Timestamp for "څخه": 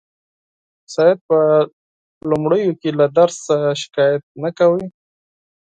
3.47-3.69